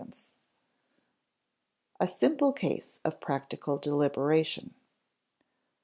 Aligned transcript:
[Sidenote: 0.01 0.31
A 1.99 2.07
simple 2.07 2.53
case 2.53 2.99
of 3.05 3.19
practical 3.21 3.77
deliberation] 3.77 4.73
1. 4.73 4.73